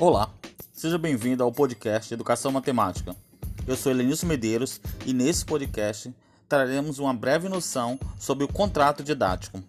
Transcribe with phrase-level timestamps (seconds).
[0.00, 0.30] Olá,
[0.72, 3.16] seja bem-vindo ao podcast Educação Matemática.
[3.66, 6.14] Eu sou Elenilson Medeiros e nesse podcast
[6.48, 9.60] traremos uma breve noção sobre o contrato didático.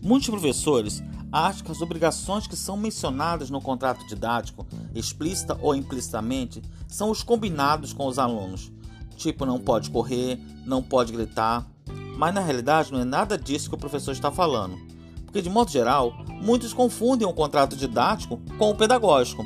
[0.00, 6.62] Muitos professores acham que as obrigações que são mencionadas no contrato didático, explícita ou implicitamente,
[6.88, 8.72] são os combinados com os alunos
[9.18, 11.66] tipo não pode correr, não pode gritar.
[12.16, 14.78] Mas na realidade não é nada disso que o professor está falando.
[15.24, 19.44] Porque, de modo geral, muitos confundem o contrato didático com o pedagógico.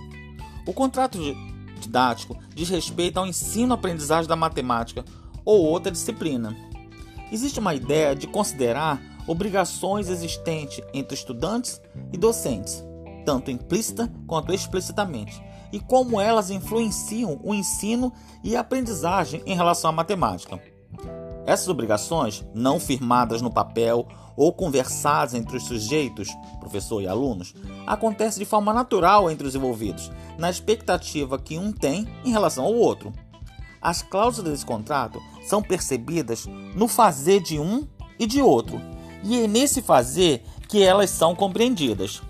[0.66, 1.18] O contrato
[1.80, 5.04] didático diz respeito ao ensino-aprendizagem da matemática
[5.44, 6.56] ou outra disciplina.
[7.32, 11.80] Existe uma ideia de considerar obrigações existentes entre estudantes
[12.12, 12.84] e docentes,
[13.24, 18.12] tanto implícita quanto explicitamente, e como elas influenciam o ensino
[18.44, 20.60] e a aprendizagem em relação à matemática.
[21.46, 24.06] Essas obrigações, não firmadas no papel
[24.36, 26.28] ou conversadas entre os sujeitos,
[26.60, 27.54] professor e alunos,
[27.86, 32.74] acontecem de forma natural entre os envolvidos, na expectativa que um tem em relação ao
[32.74, 33.12] outro.
[33.80, 37.86] As cláusulas desse contrato são percebidas no fazer de um
[38.18, 38.80] e de outro,
[39.24, 42.22] e é nesse fazer que elas são compreendidas.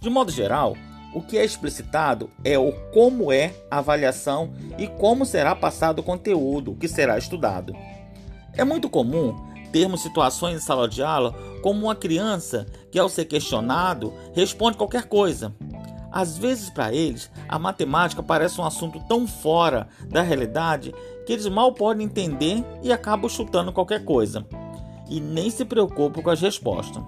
[0.00, 0.76] De modo geral,
[1.14, 6.02] o que é explicitado é o como é a avaliação e como será passado o
[6.02, 7.74] conteúdo que será estudado.
[8.54, 9.34] É muito comum
[9.72, 15.04] termos situações em sala de aula como uma criança que, ao ser questionado, responde qualquer
[15.04, 15.54] coisa.
[16.10, 20.94] Às vezes, para eles, a matemática parece um assunto tão fora da realidade
[21.26, 24.46] que eles mal podem entender e acabam chutando qualquer coisa
[25.08, 27.02] e nem se preocupam com as respostas.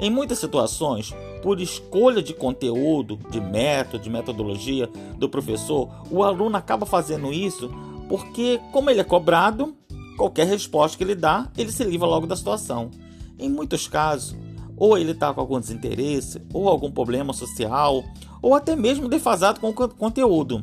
[0.00, 1.14] Em muitas situações,
[1.44, 7.70] por escolha de conteúdo, de método, de metodologia do professor, o aluno acaba fazendo isso
[8.08, 9.76] porque, como ele é cobrado,
[10.16, 12.90] qualquer resposta que ele dá, ele se livra logo da situação.
[13.38, 14.34] Em muitos casos,
[14.74, 18.02] ou ele está com algum desinteresse, ou algum problema social,
[18.40, 20.62] ou até mesmo defasado com o conteúdo.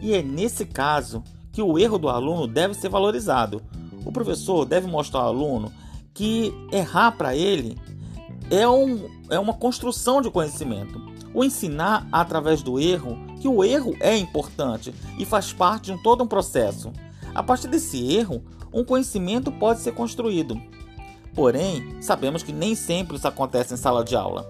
[0.00, 3.60] E é nesse caso que o erro do aluno deve ser valorizado.
[4.06, 5.72] O professor deve mostrar ao aluno
[6.14, 7.76] que errar para ele
[8.50, 11.00] é, um, é uma construção de conhecimento.
[11.32, 16.22] O ensinar através do erro, que o erro é importante e faz parte de todo
[16.22, 16.92] um processo.
[17.34, 20.60] A partir desse erro, um conhecimento pode ser construído.
[21.34, 24.48] Porém, sabemos que nem sempre isso acontece em sala de aula.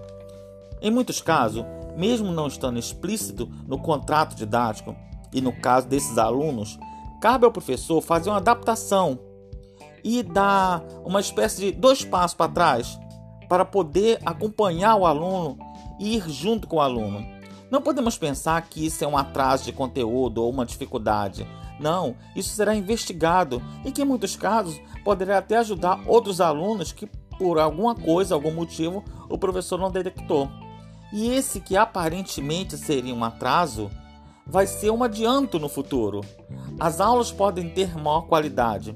[0.81, 1.65] Em muitos casos,
[1.97, 4.95] mesmo não estando explícito no contrato didático,
[5.33, 6.77] e no caso desses alunos,
[7.19, 9.19] cabe ao professor fazer uma adaptação
[10.03, 12.99] e dar uma espécie de dois passos para trás
[13.47, 15.57] para poder acompanhar o aluno
[15.99, 17.25] e ir junto com o aluno.
[17.69, 21.47] Não podemos pensar que isso é um atraso de conteúdo ou uma dificuldade.
[21.79, 27.07] Não, isso será investigado e que em muitos casos poderá até ajudar outros alunos que
[27.37, 30.49] por alguma coisa, algum motivo, o professor não detectou.
[31.11, 33.91] E esse que aparentemente seria um atraso,
[34.45, 36.21] vai ser um adianto no futuro.
[36.79, 38.95] As aulas podem ter maior qualidade,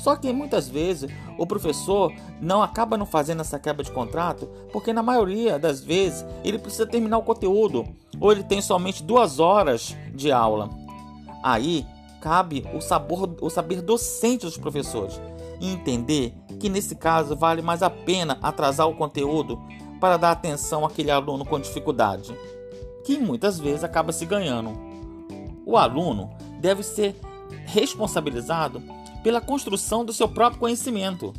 [0.00, 4.94] só que muitas vezes o professor não acaba não fazendo essa quebra de contrato porque
[4.94, 7.84] na maioria das vezes ele precisa terminar o conteúdo
[8.18, 10.70] ou ele tem somente duas horas de aula.
[11.44, 11.86] Aí
[12.22, 15.20] cabe o, sabor, o saber docente dos professores
[15.60, 19.60] e entender que nesse caso vale mais a pena atrasar o conteúdo
[20.00, 22.34] para dar atenção àquele aluno com dificuldade,
[23.04, 24.72] que muitas vezes acaba se ganhando.
[25.66, 27.20] O aluno deve ser
[27.66, 28.82] responsabilizado
[29.22, 31.32] pela construção do seu próprio conhecimento.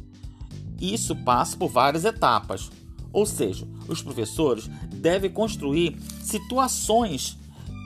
[0.80, 2.70] Isso passa por várias etapas,
[3.14, 7.38] ou seja, os professores devem construir situações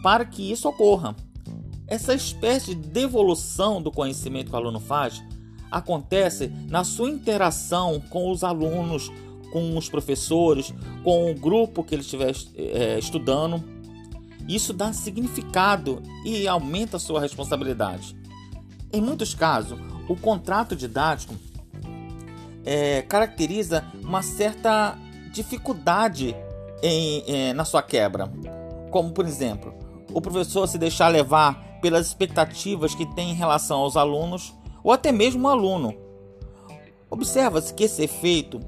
[0.01, 1.15] para que isso ocorra.
[1.87, 5.23] Essa espécie de devolução do conhecimento que o aluno faz
[5.69, 9.11] acontece na sua interação com os alunos,
[9.51, 10.73] com os professores,
[11.03, 13.63] com o grupo que ele estiver é, estudando.
[14.47, 18.15] Isso dá significado e aumenta a sua responsabilidade.
[18.95, 19.77] Em muitos casos,
[20.07, 21.35] o contrato didático
[22.63, 24.97] é, caracteriza uma certa
[25.33, 26.33] dificuldade
[26.81, 28.31] em, em, na sua quebra.
[28.91, 29.73] Como, por exemplo,
[30.13, 35.11] o professor se deixar levar pelas expectativas que tem em relação aos alunos, ou até
[35.11, 35.93] mesmo o aluno.
[37.09, 38.61] Observa-se que esse efeito,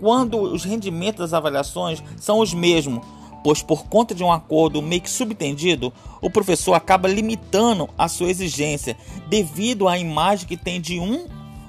[0.00, 3.06] quando os rendimentos das avaliações são os mesmos,
[3.42, 8.30] pois por conta de um acordo meio que subtendido, o professor acaba limitando a sua
[8.30, 8.96] exigência
[9.28, 11.26] devido à imagem que tem de um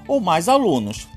[0.07, 1.07] ou mais alunos.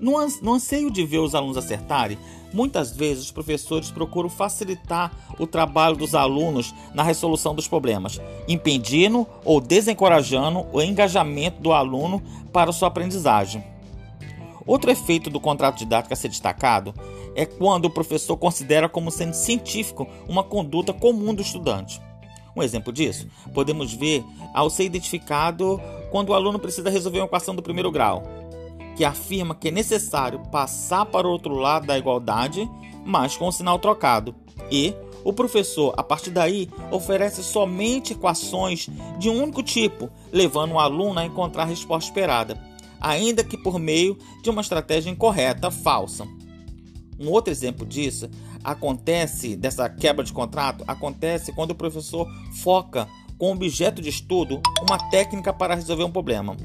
[0.00, 2.18] No anseio de ver os alunos acertarem,
[2.54, 5.10] Muitas vezes os professores procuram facilitar
[5.40, 12.22] o trabalho dos alunos na resolução dos problemas, impedindo ou desencorajando o engajamento do aluno
[12.52, 13.64] para sua aprendizagem.
[14.64, 16.94] Outro efeito do contrato didático a ser destacado
[17.34, 22.00] é quando o professor considera como sendo científico uma conduta comum do estudante.
[22.56, 27.54] Um exemplo disso podemos ver ao ser identificado quando o aluno precisa resolver uma equação
[27.54, 28.22] do primeiro grau
[28.94, 32.68] que afirma que é necessário passar para o outro lado da igualdade,
[33.04, 34.34] mas com o sinal trocado.
[34.70, 34.94] E
[35.24, 38.88] o professor, a partir daí, oferece somente equações
[39.18, 42.60] de um único tipo, levando o aluno a encontrar a resposta esperada,
[43.00, 46.26] ainda que por meio de uma estratégia incorreta, falsa.
[47.18, 48.28] Um outro exemplo disso
[48.62, 52.28] acontece, dessa quebra de contrato, acontece quando o professor
[52.62, 53.08] foca
[53.38, 56.56] com objeto de estudo uma técnica para resolver um problema.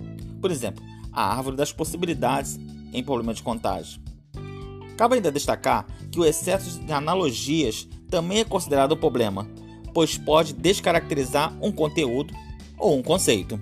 [0.41, 2.59] Por exemplo, a árvore das possibilidades
[2.93, 4.01] em problema de contagem.
[4.97, 9.47] Cabe ainda destacar que o excesso de analogias também é considerado um problema,
[9.93, 12.33] pois pode descaracterizar um conteúdo
[12.77, 13.59] ou um conceito.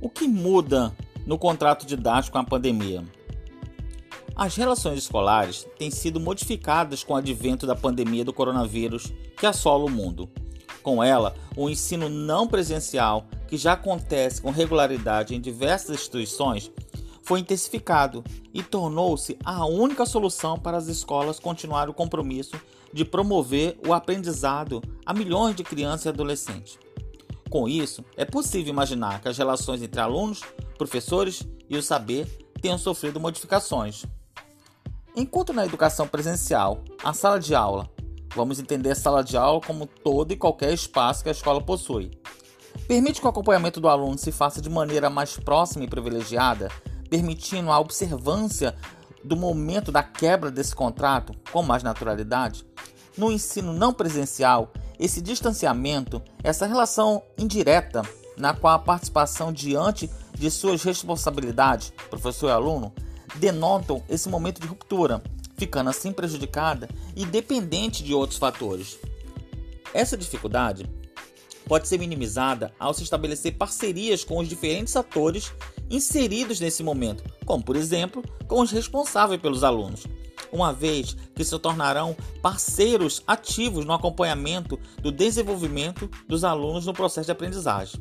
[0.00, 0.94] O que muda
[1.26, 3.04] no contrato didático com a pandemia?
[4.36, 9.84] As relações escolares têm sido modificadas com o advento da pandemia do coronavírus que assola
[9.84, 10.30] o mundo.
[10.80, 16.70] Com ela, o ensino não presencial, que já acontece com regularidade em diversas instituições,
[17.24, 18.22] foi intensificado
[18.54, 22.54] e tornou-se a única solução para as escolas continuar o compromisso
[22.92, 26.78] de promover o aprendizado a milhões de crianças e adolescentes.
[27.50, 30.42] Com isso, é possível imaginar que as relações entre alunos,
[30.76, 32.26] professores e o saber
[32.60, 34.04] tenham sofrido modificações.
[35.16, 37.88] Enquanto na educação presencial, a sala de aula,
[38.34, 42.10] vamos entender a sala de aula como todo e qualquer espaço que a escola possui,
[42.86, 46.70] permite que o acompanhamento do aluno se faça de maneira mais próxima e privilegiada,
[47.08, 48.76] permitindo a observância
[49.24, 52.64] do momento da quebra desse contrato com mais naturalidade.
[53.16, 58.02] No ensino não presencial, esse distanciamento, essa relação indireta
[58.36, 62.92] na qual a participação diante de suas responsabilidades, professor e aluno,
[63.36, 65.22] denotam esse momento de ruptura,
[65.56, 68.98] ficando assim prejudicada e dependente de outros fatores.
[69.92, 70.88] Essa dificuldade
[71.66, 75.52] pode ser minimizada ao se estabelecer parcerias com os diferentes atores
[75.90, 80.06] inseridos nesse momento, como por exemplo com os responsáveis pelos alunos,
[80.52, 87.26] uma vez que se tornarão parceiros ativos no acompanhamento do desenvolvimento dos alunos no processo
[87.26, 88.00] de aprendizagem.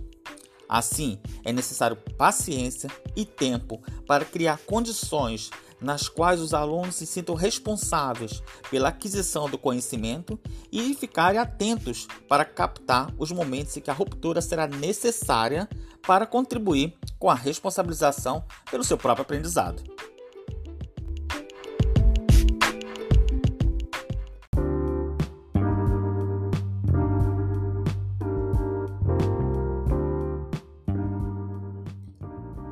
[0.69, 5.49] Assim, é necessário paciência e tempo para criar condições
[5.79, 10.39] nas quais os alunos se sintam responsáveis pela aquisição do conhecimento
[10.71, 15.69] e ficarem atentos para captar os momentos em que a ruptura será necessária
[16.05, 19.96] para contribuir com a responsabilização pelo seu próprio aprendizado.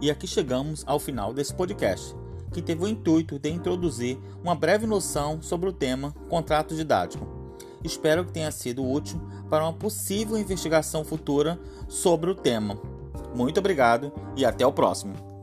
[0.06, 2.16] E aqui chegamos ao final desse podcast,
[2.54, 7.28] que teve o intuito de introduzir uma breve noção sobre o tema contrato didático.
[7.84, 9.20] Espero que tenha sido útil
[9.50, 12.80] para uma possível investigação futura sobre o tema.
[13.34, 15.35] Muito obrigado e até o próximo.